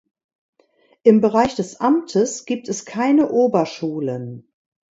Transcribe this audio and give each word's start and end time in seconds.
Im 1.03 1.21
Bereich 1.21 1.53
des 1.55 1.79
Amtes 1.79 2.45
gibt 2.45 2.69
es 2.69 2.85
keine 2.85 3.29
Oberschulen. 3.29 4.51